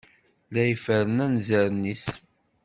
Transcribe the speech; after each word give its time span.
La 0.53 0.63
iferren 0.73 1.17
anzaren-is. 1.25 2.05